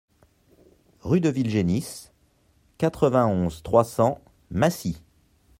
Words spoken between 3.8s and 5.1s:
cents Massy